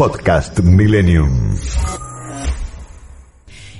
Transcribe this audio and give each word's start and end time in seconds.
Podcast 0.00 0.60
Millennium. 0.60 1.28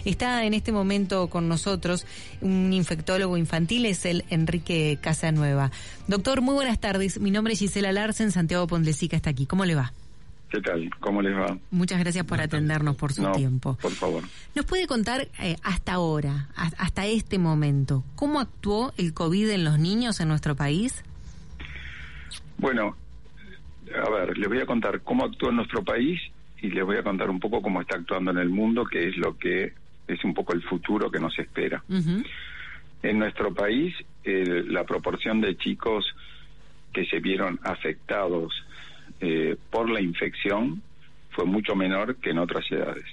Está 0.05 0.45
en 0.45 0.53
este 0.53 0.71
momento 0.71 1.29
con 1.31 1.49
nosotros 1.49 2.05
un 2.43 2.75
infectólogo 2.75 3.39
infantil, 3.39 3.87
es 3.87 4.05
el 4.05 4.27
Enrique 4.29 4.99
Casanueva. 5.01 5.71
Doctor, 6.09 6.43
muy 6.43 6.53
buenas 6.53 6.79
tardes. 6.79 7.19
Mi 7.19 7.31
nombre 7.31 7.55
es 7.55 7.59
Gisela 7.61 7.91
Larsen, 7.93 8.33
Santiago 8.33 8.67
Pondlesica 8.67 9.17
está 9.17 9.31
aquí. 9.31 9.47
¿Cómo 9.47 9.65
le 9.65 9.75
va? 9.77 9.95
¿Qué 10.51 10.61
tal? 10.61 10.91
¿Cómo 11.01 11.23
les 11.23 11.35
va? 11.35 11.57
Muchas 11.71 11.99
gracias 11.99 12.27
por 12.27 12.39
atendernos, 12.39 12.97
por 12.97 13.15
su 13.15 13.23
No, 13.23 13.33
tiempo. 13.33 13.79
Por 13.81 13.93
favor. 13.93 14.23
¿Nos 14.55 14.67
puede 14.67 14.87
contar 14.87 15.27
eh, 15.39 15.57
hasta 15.63 15.95
ahora, 15.95 16.51
a- 16.55 16.71
hasta 16.77 17.07
este 17.07 17.39
momento, 17.39 18.05
cómo 18.15 18.41
actuó 18.41 18.93
el 18.99 19.15
COVID 19.15 19.49
en 19.49 19.65
los 19.65 19.79
niños 19.79 20.21
en 20.21 20.29
nuestro 20.29 20.55
país? 20.55 21.03
Bueno, 22.59 22.95
a 23.95 24.11
ver, 24.11 24.39
les 24.39 24.49
voy 24.49 24.59
a 24.61 24.67
contar 24.67 25.01
cómo 25.03 25.25
actúa 25.25 25.51
en 25.51 25.57
nuestro 25.57 25.83
país 25.85 26.21
y 26.63 26.69
les 26.71 26.85
voy 26.85 26.97
a 26.97 27.03
contar 27.03 27.31
un 27.31 27.41
poco 27.41 27.63
cómo 27.63 27.81
está 27.81 27.97
actuando 27.97 28.31
en 28.31 28.39
el 28.39 28.49
mundo, 28.49 28.85
que 28.85 29.09
es 29.09 29.17
lo 29.17 29.37
que 29.39 29.73
es 30.07 30.25
un 30.25 30.35
poco 30.35 30.53
el 30.53 30.63
futuro 30.63 31.11
que 31.11 31.19
nos 31.21 31.39
espera. 31.39 31.83
En 33.03 33.19
nuestro 33.19 33.55
país, 33.55 33.95
el- 34.25 34.73
la 34.73 34.85
proporción 34.85 35.41
de 35.41 35.57
chicos 35.57 36.05
que 36.93 37.07
se 37.07 37.21
vieron 37.21 37.59
afectados 37.63 38.53
eh, 39.21 39.57
por 39.71 39.91
la 39.91 40.01
infección 40.01 40.83
fue 41.31 41.45
mucho 41.45 41.75
menor 41.75 42.17
que 42.17 42.31
en 42.31 42.39
otras 42.39 42.65
edades. 42.71 43.05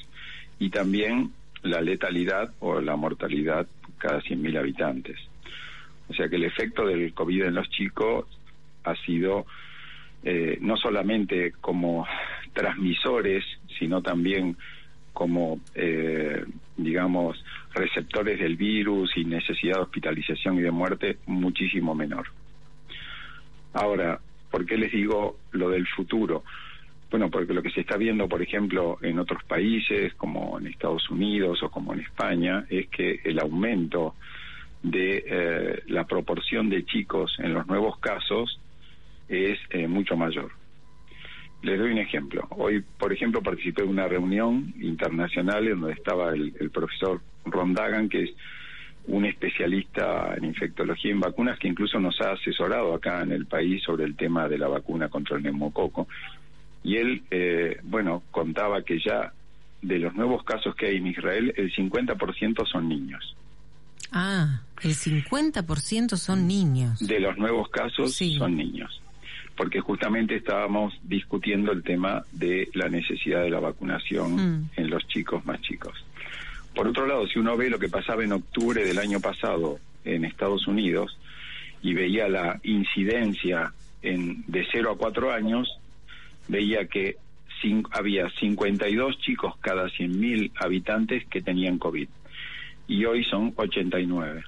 Y 0.59 0.69
también 0.69 1.31
la 1.63 1.81
letalidad 1.81 2.53
o 2.59 2.79
la 2.81 2.95
mortalidad 2.95 3.67
cada 3.97 4.21
100.000 4.21 4.57
habitantes. 4.57 5.17
O 6.09 6.13
sea 6.13 6.29
que 6.29 6.37
el 6.37 6.45
efecto 6.45 6.85
del 6.85 7.13
COVID 7.13 7.43
en 7.45 7.55
los 7.55 7.69
chicos 7.69 8.25
ha 8.83 8.95
sido 9.05 9.45
eh, 10.23 10.57
no 10.61 10.77
solamente 10.77 11.53
como 11.61 12.05
transmisores, 12.53 13.43
sino 13.77 14.01
también 14.01 14.57
como, 15.13 15.59
eh, 15.73 16.45
digamos, 16.75 17.43
receptores 17.73 18.39
del 18.39 18.55
virus 18.55 19.15
y 19.17 19.25
necesidad 19.25 19.75
de 19.75 19.81
hospitalización 19.81 20.59
y 20.59 20.61
de 20.61 20.71
muerte 20.71 21.17
muchísimo 21.25 21.95
menor. 21.95 22.27
Ahora, 23.73 24.19
¿por 24.51 24.65
qué 24.65 24.77
les 24.77 24.91
digo 24.91 25.37
lo 25.51 25.69
del 25.69 25.87
futuro? 25.87 26.43
Bueno, 27.09 27.29
porque 27.29 27.53
lo 27.53 27.63
que 27.63 27.71
se 27.71 27.81
está 27.81 27.95
viendo, 27.95 28.27
por 28.27 28.41
ejemplo, 28.41 28.97
en 29.01 29.17
otros 29.17 29.43
países, 29.45 30.13
como 30.15 30.59
en 30.59 30.67
Estados 30.67 31.09
Unidos 31.09 31.63
o 31.63 31.71
como 31.71 31.93
en 31.93 32.01
España, 32.01 32.65
es 32.69 32.87
que 32.89 33.21
el 33.23 33.39
aumento 33.39 34.15
de 34.83 35.23
eh, 35.25 35.83
la 35.87 36.05
proporción 36.05 36.69
de 36.69 36.85
chicos 36.85 37.35
en 37.39 37.53
los 37.53 37.65
nuevos 37.67 37.97
casos 37.99 38.59
es 39.29 39.59
eh, 39.69 39.87
mucho 39.87 40.15
mayor. 40.15 40.51
Les 41.63 41.79
doy 41.79 41.91
un 41.91 41.97
ejemplo. 41.97 42.47
Hoy, 42.51 42.83
por 42.99 43.11
ejemplo, 43.11 43.41
participé 43.41 43.81
de 43.83 43.87
una 43.89 44.07
reunión 44.07 44.73
internacional 44.79 45.67
en 45.67 45.79
donde 45.81 45.93
estaba 45.95 46.29
el, 46.31 46.53
el 46.59 46.69
profesor 46.69 47.21
Ron 47.45 47.73
Dagan, 47.73 48.09
que 48.09 48.23
es 48.23 48.29
un 49.07 49.25
especialista 49.25 50.35
en 50.35 50.45
infectología 50.45 51.09
y 51.09 51.13
en 51.13 51.19
vacunas 51.21 51.57
que 51.59 51.67
incluso 51.67 51.99
nos 51.99 52.19
ha 52.21 52.31
asesorado 52.33 52.93
acá 52.93 53.21
en 53.23 53.31
el 53.31 53.45
país 53.45 53.81
sobre 53.83 54.03
el 54.03 54.15
tema 54.15 54.47
de 54.47 54.57
la 54.57 54.67
vacuna 54.67 55.09
contra 55.09 55.37
el 55.37 55.43
neumococo. 55.43 56.07
Y 56.83 56.97
él, 56.97 57.23
eh, 57.31 57.79
bueno, 57.83 58.23
contaba 58.31 58.83
que 58.83 58.99
ya 58.99 59.33
de 59.81 59.99
los 59.99 60.13
nuevos 60.15 60.43
casos 60.43 60.75
que 60.75 60.87
hay 60.87 60.97
en 60.97 61.07
Israel, 61.07 61.53
el 61.55 61.73
50% 61.73 62.65
son 62.65 62.87
niños. 62.89 63.35
Ah, 64.11 64.61
el 64.83 64.91
50% 64.93 66.17
son 66.17 66.47
niños. 66.47 66.99
De 66.99 67.19
los 67.19 67.37
nuevos 67.37 67.69
casos 67.69 68.13
Sí. 68.13 68.35
son 68.37 68.55
niños. 68.55 69.01
Porque 69.57 69.81
justamente 69.81 70.35
estábamos 70.35 70.93
discutiendo 71.03 71.71
el 71.73 71.83
tema 71.83 72.23
de 72.31 72.69
la 72.73 72.87
necesidad 72.87 73.41
de 73.41 73.49
la 73.49 73.59
vacunación 73.59 74.35
Mm. 74.35 74.69
en 74.77 74.89
los 74.89 75.05
chicos 75.07 75.45
más 75.45 75.59
chicos. 75.61 76.05
Por 76.75 76.87
otro 76.87 77.07
lado, 77.07 77.27
si 77.27 77.39
uno 77.39 77.57
ve 77.57 77.69
lo 77.69 77.79
que 77.79 77.89
pasaba 77.89 78.23
en 78.23 78.31
octubre 78.33 78.85
del 78.85 78.99
año 78.99 79.19
pasado 79.19 79.79
en 80.05 80.23
Estados 80.25 80.67
Unidos 80.67 81.17
y 81.81 81.95
veía 81.95 82.29
la 82.29 82.59
incidencia 82.63 83.73
en, 84.03 84.43
de 84.47 84.65
0 84.71 84.91
a 84.91 84.97
4 84.97 85.33
años, 85.33 85.79
veía 86.47 86.85
que 86.87 87.17
había 87.91 88.29
52 88.39 89.17
chicos 89.19 89.55
cada 89.61 89.87
100.000 89.87 90.51
habitantes 90.59 91.25
que 91.25 91.41
tenían 91.41 91.79
COVID 91.79 92.07
y 92.87 93.05
hoy 93.05 93.23
son 93.23 93.53
89. 93.55 94.43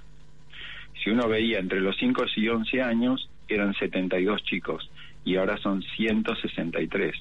Si 1.04 1.10
uno 1.10 1.28
veía 1.28 1.58
entre 1.60 1.82
los 1.82 1.98
5 1.98 2.26
y 2.36 2.48
11 2.48 2.82
años, 2.84 3.28
eran 3.48 3.74
72 3.74 4.44
chicos 4.44 4.90
y 5.26 5.36
ahora 5.36 5.58
son 5.58 5.82
163. 5.82 7.16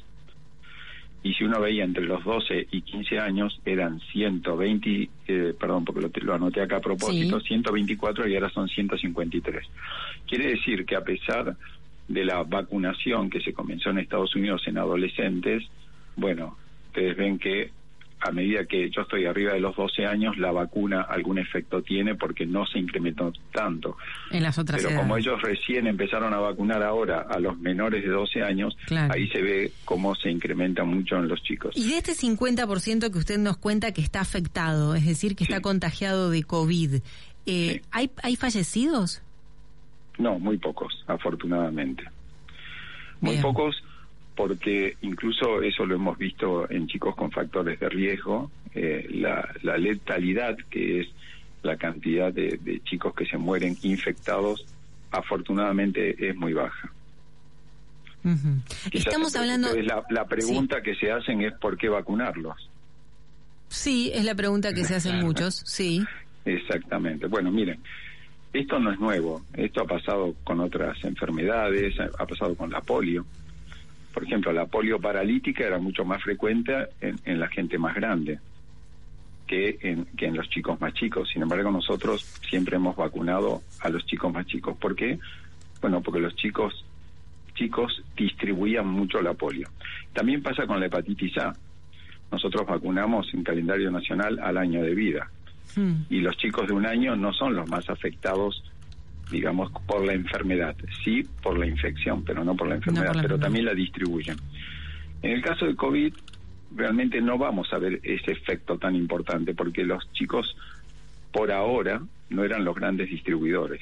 Y 1.22 1.34
si 1.34 1.44
uno 1.44 1.60
veía 1.60 1.84
entre 1.84 2.04
los 2.04 2.24
12 2.24 2.68
y 2.70 2.82
15 2.82 3.18
años, 3.18 3.60
eran 3.64 4.00
120, 4.12 5.10
eh, 5.26 5.54
perdón, 5.58 5.84
porque 5.84 6.00
lo, 6.00 6.10
lo 6.26 6.34
anoté 6.34 6.60
acá 6.60 6.76
a 6.76 6.80
propósito, 6.80 7.40
Sí. 7.40 7.48
124 7.48 8.28
y 8.28 8.34
ahora 8.36 8.50
son 8.50 8.68
153. 8.68 9.66
Quiere 10.26 10.46
decir 10.48 10.86
que 10.86 10.94
a 10.94 11.02
pesar 11.02 11.56
de 12.06 12.24
la 12.24 12.42
vacunación 12.44 13.28
que 13.30 13.40
se 13.40 13.52
comenzó 13.52 13.90
en 13.90 13.98
Estados 13.98 14.34
Unidos 14.36 14.62
en 14.66 14.78
adolescentes, 14.78 15.64
bueno, 16.16 16.56
ustedes 16.86 17.16
ven 17.16 17.38
que 17.38 17.70
a 18.20 18.32
medida 18.32 18.64
que 18.64 18.90
yo 18.90 19.02
estoy 19.02 19.26
arriba 19.26 19.52
de 19.52 19.60
los 19.60 19.76
12 19.76 20.04
años, 20.06 20.36
la 20.38 20.50
vacuna 20.52 21.02
algún 21.02 21.38
efecto 21.38 21.82
tiene 21.82 22.14
porque 22.16 22.46
no 22.46 22.66
se 22.66 22.78
incrementó 22.78 23.32
tanto. 23.52 23.96
En 24.30 24.42
las 24.42 24.58
otras 24.58 24.78
Pero 24.78 24.90
edades. 24.90 25.02
como 25.02 25.16
ellos 25.16 25.40
recién 25.42 25.86
empezaron 25.86 26.34
a 26.34 26.38
vacunar 26.38 26.82
ahora 26.82 27.26
a 27.30 27.38
los 27.38 27.58
menores 27.58 28.02
de 28.02 28.08
12 28.10 28.42
años, 28.42 28.76
Claro. 28.86 29.14
ahí 29.14 29.28
se 29.28 29.40
ve 29.42 29.72
cómo 29.84 30.14
se 30.14 30.30
incrementa 30.30 30.84
mucho 30.84 31.16
en 31.16 31.28
los 31.28 31.42
chicos. 31.42 31.76
Y 31.76 31.88
de 31.90 31.98
este 31.98 32.12
50% 32.14 33.10
que 33.12 33.18
usted 33.18 33.38
nos 33.38 33.56
cuenta 33.56 33.92
que 33.92 34.00
está 34.00 34.20
afectado, 34.20 34.94
es 34.94 35.06
decir, 35.06 35.36
que 35.36 35.44
está 35.44 35.60
contagiado 35.60 36.30
de 36.30 36.42
COVID, 36.42 36.94
eh, 36.94 37.00
Sí. 37.46 37.80
¿hay, 37.92 38.10
¿hay 38.22 38.36
fallecidos? 38.36 39.22
No, 40.18 40.38
muy 40.38 40.58
pocos, 40.58 41.04
afortunadamente. 41.06 42.02
Muy 43.20 43.32
Bien. 43.32 43.42
pocos 43.42 43.76
porque 44.38 44.96
incluso 45.02 45.62
eso 45.62 45.84
lo 45.84 45.96
hemos 45.96 46.16
visto 46.16 46.70
en 46.70 46.86
chicos 46.86 47.16
con 47.16 47.32
factores 47.32 47.80
de 47.80 47.88
riesgo, 47.88 48.52
eh, 48.72 49.04
la, 49.10 49.52
la 49.62 49.76
letalidad, 49.76 50.56
que 50.70 51.00
es 51.00 51.08
la 51.64 51.76
cantidad 51.76 52.32
de, 52.32 52.56
de 52.62 52.80
chicos 52.84 53.16
que 53.16 53.26
se 53.26 53.36
mueren 53.36 53.76
infectados, 53.82 54.64
afortunadamente 55.10 56.28
es 56.28 56.36
muy 56.36 56.52
baja. 56.52 56.92
Quizás 58.22 59.06
Estamos 59.06 59.34
hablando... 59.34 59.74
La, 59.82 60.04
la 60.08 60.24
pregunta 60.26 60.82
que 60.82 60.94
se 60.94 61.10
hacen 61.10 61.42
es 61.42 61.54
por 61.54 61.76
qué 61.76 61.88
vacunarlos. 61.88 62.70
Sí, 63.66 64.12
es 64.14 64.24
la 64.24 64.36
pregunta 64.36 64.72
que 64.72 64.84
se 64.84 64.94
hacen 64.94 65.18
muchos, 65.18 65.64
sí. 65.66 66.04
Exactamente. 66.44 67.26
Bueno, 67.26 67.50
miren, 67.50 67.80
esto 68.52 68.78
no 68.78 68.92
es 68.92 69.00
nuevo. 69.00 69.42
Esto 69.54 69.82
ha 69.82 69.86
pasado 69.86 70.36
con 70.44 70.60
otras 70.60 71.02
enfermedades, 71.02 71.98
ha 71.98 72.08
ha 72.22 72.24
pasado 72.26 72.54
con 72.54 72.70
la 72.70 72.80
polio. 72.82 73.26
Por 74.12 74.24
ejemplo, 74.24 74.52
la 74.52 74.66
polio 74.66 75.00
paralítica 75.00 75.64
era 75.64 75.78
mucho 75.78 76.04
más 76.04 76.22
frecuente 76.22 76.88
en, 77.00 77.16
en 77.24 77.40
la 77.40 77.48
gente 77.48 77.78
más 77.78 77.94
grande 77.94 78.38
que 79.46 79.78
en, 79.80 80.04
que 80.16 80.26
en 80.26 80.36
los 80.36 80.48
chicos 80.50 80.80
más 80.80 80.92
chicos. 80.94 81.28
Sin 81.32 81.42
embargo, 81.42 81.70
nosotros 81.70 82.22
siempre 82.48 82.76
hemos 82.76 82.96
vacunado 82.96 83.62
a 83.80 83.88
los 83.88 84.04
chicos 84.06 84.32
más 84.32 84.46
chicos. 84.46 84.76
¿Por 84.76 84.94
qué? 84.94 85.18
Bueno, 85.80 86.00
porque 86.02 86.20
los 86.20 86.34
chicos 86.36 86.84
chicos 87.54 88.02
distribuían 88.16 88.86
mucho 88.86 89.20
la 89.20 89.34
polio. 89.34 89.68
También 90.12 90.42
pasa 90.42 90.66
con 90.66 90.78
la 90.78 90.86
hepatitis 90.86 91.38
A. 91.38 91.52
Nosotros 92.30 92.66
vacunamos 92.66 93.32
en 93.34 93.42
calendario 93.42 93.90
nacional 93.90 94.38
al 94.38 94.58
año 94.58 94.82
de 94.82 94.94
vida 94.94 95.28
Mm. 95.76 96.06
y 96.10 96.20
los 96.20 96.36
chicos 96.36 96.66
de 96.66 96.72
un 96.72 96.86
año 96.86 97.16
no 97.16 97.32
son 97.32 97.54
los 97.54 97.68
más 97.68 97.88
afectados, 97.90 98.64
digamos, 99.30 99.70
por 99.86 100.04
la 100.04 100.14
enfermedad. 100.14 100.76
Sí, 101.04 101.26
por 101.42 101.58
la 101.58 101.66
infección, 101.66 102.24
pero 102.24 102.44
no 102.44 102.56
por 102.56 102.68
la 102.68 102.76
enfermedad, 102.76 103.06
por 103.08 103.16
la 103.16 103.22
pero 103.22 103.34
enfermedad. 103.34 103.46
también 103.46 103.64
la 103.66 103.74
distribuyen. 103.74 104.36
En 105.22 105.32
el 105.32 105.42
caso 105.42 105.66
de 105.66 105.74
COVID, 105.74 106.14
realmente 106.74 107.20
no 107.20 107.38
vamos 107.38 107.72
a 107.72 107.78
ver 107.78 108.00
ese 108.02 108.32
efecto 108.32 108.78
tan 108.78 108.94
importante, 108.94 109.54
porque 109.54 109.84
los 109.84 110.10
chicos, 110.12 110.56
por 111.32 111.50
ahora, 111.52 112.00
no 112.30 112.44
eran 112.44 112.64
los 112.64 112.74
grandes 112.74 113.10
distribuidores. 113.10 113.80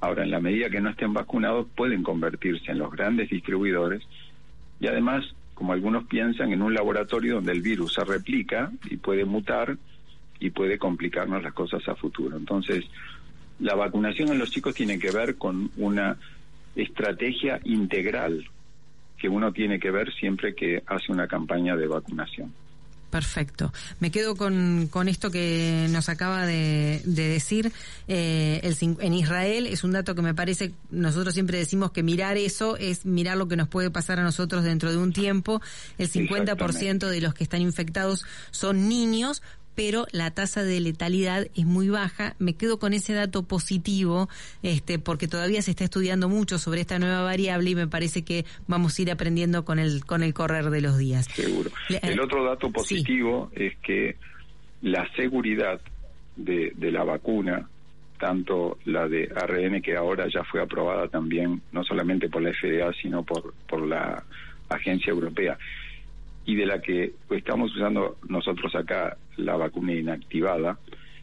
Ahora, 0.00 0.22
en 0.22 0.30
la 0.30 0.40
medida 0.40 0.70
que 0.70 0.80
no 0.80 0.90
estén 0.90 1.12
vacunados, 1.12 1.66
pueden 1.74 2.02
convertirse 2.02 2.70
en 2.70 2.78
los 2.78 2.90
grandes 2.92 3.30
distribuidores 3.30 4.02
y 4.80 4.86
además, 4.86 5.24
como 5.54 5.72
algunos 5.72 6.04
piensan, 6.04 6.52
en 6.52 6.62
un 6.62 6.72
laboratorio 6.72 7.36
donde 7.36 7.52
el 7.52 7.62
virus 7.62 7.94
se 7.94 8.04
replica 8.04 8.70
y 8.90 8.96
puede 8.96 9.24
mutar 9.24 9.76
y 10.38 10.50
puede 10.50 10.78
complicarnos 10.78 11.42
las 11.42 11.52
cosas 11.52 11.86
a 11.88 11.96
futuro. 11.96 12.36
Entonces, 12.36 12.84
la 13.60 13.74
vacunación 13.74 14.28
en 14.28 14.38
los 14.38 14.50
chicos 14.50 14.74
tiene 14.74 14.98
que 14.98 15.10
ver 15.10 15.36
con 15.36 15.70
una 15.76 16.16
estrategia 16.76 17.60
integral 17.64 18.48
que 19.16 19.28
uno 19.28 19.52
tiene 19.52 19.80
que 19.80 19.90
ver 19.90 20.12
siempre 20.14 20.54
que 20.54 20.82
hace 20.86 21.10
una 21.10 21.26
campaña 21.26 21.76
de 21.76 21.88
vacunación. 21.88 22.52
Perfecto. 23.10 23.72
Me 24.00 24.10
quedo 24.10 24.36
con, 24.36 24.86
con 24.88 25.08
esto 25.08 25.30
que 25.30 25.86
nos 25.90 26.10
acaba 26.10 26.44
de, 26.44 27.00
decir. 27.04 27.72
Eh, 28.06 28.60
el, 28.62 28.76
en 29.00 29.14
Israel 29.14 29.66
es 29.66 29.82
un 29.82 29.92
dato 29.92 30.14
que 30.14 30.20
me 30.20 30.34
parece, 30.34 30.72
nosotros 30.90 31.32
siempre 31.32 31.56
decimos 31.56 31.90
que 31.90 32.02
mirar 32.02 32.36
eso 32.36 32.76
es 32.76 33.06
mirar 33.06 33.38
lo 33.38 33.48
que 33.48 33.56
nos 33.56 33.68
puede 33.68 33.90
pasar 33.90 34.20
a 34.20 34.22
nosotros 34.22 34.62
dentro 34.62 34.90
de 34.90 34.98
un 34.98 35.12
tiempo. 35.14 35.62
El 35.96 36.10
50% 36.10 37.08
de 37.08 37.20
los 37.22 37.32
que 37.32 37.44
están 37.44 37.62
infectados 37.62 38.26
son 38.50 38.90
niños, 38.90 39.42
pero 39.78 40.08
la 40.10 40.32
tasa 40.32 40.64
de 40.64 40.80
letalidad 40.80 41.46
es 41.54 41.64
muy 41.64 41.88
baja. 41.88 42.34
Me 42.40 42.56
quedo 42.56 42.80
con 42.80 42.92
ese 42.94 43.14
dato 43.14 43.44
positivo, 43.44 44.28
este, 44.64 44.98
porque 44.98 45.28
todavía 45.28 45.62
se 45.62 45.70
está 45.70 45.84
estudiando 45.84 46.28
mucho 46.28 46.58
sobre 46.58 46.80
esta 46.80 46.98
nueva 46.98 47.22
variable 47.22 47.70
y 47.70 47.74
me 47.76 47.86
parece 47.86 48.24
que 48.24 48.44
vamos 48.66 48.98
a 48.98 49.02
ir 49.02 49.10
aprendiendo 49.12 49.64
con 49.64 49.78
el, 49.78 50.04
con 50.04 50.24
el 50.24 50.34
correr 50.34 50.70
de 50.70 50.80
los 50.80 50.98
días. 50.98 51.26
Seguro. 51.26 51.70
el 52.02 52.18
otro 52.18 52.42
dato 52.42 52.72
positivo 52.72 53.52
es 53.54 53.76
que 53.76 54.16
la 54.82 55.08
seguridad 55.14 55.80
de, 56.34 56.72
de 56.74 56.90
la 56.90 57.04
vacuna, 57.04 57.68
tanto 58.18 58.78
la 58.84 59.06
de 59.06 59.30
ARN 59.32 59.80
que 59.80 59.96
ahora 59.96 60.26
ya 60.26 60.42
fue 60.42 60.60
aprobada 60.60 61.06
también, 61.06 61.62
no 61.70 61.84
solamente 61.84 62.28
por 62.28 62.42
la 62.42 62.50
FDA, 62.50 62.92
sino 63.00 63.22
por, 63.22 63.54
por 63.68 63.86
la 63.86 64.24
Agencia 64.70 65.12
Europea, 65.12 65.56
y 66.48 66.56
de 66.56 66.64
la 66.64 66.80
que 66.80 67.12
estamos 67.28 67.76
usando 67.76 68.16
nosotros 68.26 68.74
acá 68.74 69.18
la 69.36 69.56
vacuna 69.56 69.92
inactivada, 69.92 70.78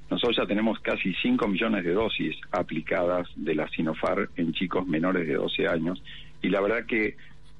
nosotros 0.07 0.37
ya 0.37 0.45
tenemos 0.45 0.79
casi 0.81 1.15
5 1.15 1.47
millones 1.47 1.83
de 1.83 1.93
dosis 1.93 2.35
aplicadas 2.51 3.27
de 3.35 3.55
la 3.55 3.67
Sinopharm 3.69 4.27
en 4.35 4.53
chicos 4.53 4.85
menores 4.85 5.27
de 5.27 5.33
12 5.33 5.67
años 5.67 6.03
y 6.43 6.49
la 6.49 6.61
verdad 6.61 6.85
que 6.85 7.15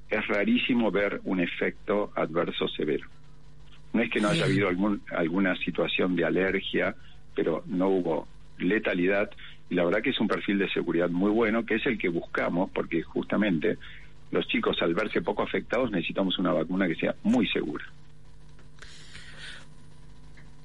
es 0.08 0.28
rarísimo 0.28 0.92
ver 0.92 1.20
un 1.24 1.40
efecto 1.40 2.12
adverso 2.14 2.68
severo. 2.68 3.08
No 3.92 4.00
es 4.00 4.10
que 4.10 4.20
no 4.20 4.28
haya 4.28 4.44
habido 4.44 4.68
algún, 4.68 5.02
alguna 5.10 5.56
situación 5.56 6.14
de 6.14 6.24
alergia, 6.24 6.94
pero 7.34 7.64
no 7.66 7.88
hubo 7.88 8.28
letalidad 8.58 9.28
y 9.68 9.74
la 9.74 9.84
verdad 9.84 10.02
que 10.02 10.10
es 10.10 10.20
un 10.20 10.28
perfil 10.28 10.58
de 10.58 10.70
seguridad 10.70 11.10
muy 11.10 11.32
bueno, 11.32 11.66
que 11.66 11.74
es 11.74 11.86
el 11.86 11.98
que 11.98 12.10
buscamos 12.10 12.70
porque 12.70 13.02
justamente 13.02 13.76
los 14.30 14.46
chicos 14.48 14.76
al 14.80 14.94
verse 14.94 15.22
poco 15.22 15.42
afectados 15.42 15.90
necesitamos 15.90 16.38
una 16.38 16.52
vacuna 16.52 16.86
que 16.86 16.94
sea 16.94 17.14
muy 17.22 17.46
segura. 17.48 17.84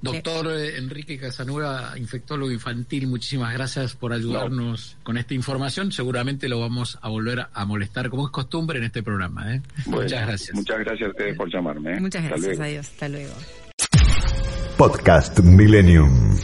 Doctor 0.02 0.48
eh, 0.48 0.78
Enrique 0.78 1.16
Casanueva, 1.16 1.92
infectólogo 1.96 2.50
infantil, 2.50 3.06
muchísimas 3.06 3.54
gracias 3.54 3.94
por 3.94 4.12
ayudarnos 4.12 4.96
con 5.04 5.16
esta 5.16 5.32
información. 5.32 5.92
Seguramente 5.92 6.48
lo 6.48 6.58
vamos 6.58 6.98
a 7.00 7.08
volver 7.08 7.46
a 7.52 7.64
molestar 7.64 8.10
como 8.10 8.26
es 8.26 8.32
costumbre 8.32 8.78
en 8.78 8.84
este 8.84 9.04
programa. 9.04 9.54
¿eh? 9.54 9.62
muchas 9.86 10.26
gracias. 10.26 10.56
Muchas 10.56 10.80
gracias 10.80 11.06
a 11.06 11.10
ustedes 11.10 11.36
por 11.36 11.52
llamarme. 11.52 11.96
¿eh? 11.96 12.00
Muchas 12.00 12.24
gracias, 12.24 12.58
adiós, 12.58 12.88
hasta 12.88 13.08
luego. 13.08 13.32
Podcast 14.76 15.38
Millennium. 15.38 16.36